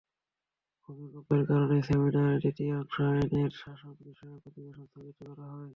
ভূমিকম্পের 0.83 1.41
কারণে 1.49 1.77
সেমিনারের 1.87 2.39
দ্বিতীয় 2.43 2.73
অংশ 2.75 2.95
আইনের 3.11 3.51
শাসনবিষয়ক 3.61 4.41
অধিবেশন 4.47 4.85
স্থগিত 4.85 5.19
করা 5.21 5.45
হয়। 5.47 5.69